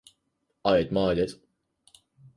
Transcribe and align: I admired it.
I 0.65 0.77
admired 0.77 1.19
it. 1.19 1.33